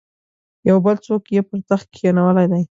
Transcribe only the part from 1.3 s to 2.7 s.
یې پر تخت کښېنولی دی.